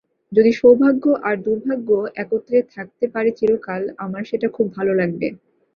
যদি 0.31 0.51
সৌভাগ্য 0.59 1.03
আর 1.27 1.35
দুর্ভাগ্য 1.45 1.89
একত্রে 2.15 2.57
থাকতে 2.73 3.05
পারে 3.13 3.29
চিরকাল, 3.39 3.81
আমার 3.97 4.23
সেটা 4.29 4.47
খুব 4.55 4.65
ভালো 4.77 4.91
লাগবে। 4.95 5.27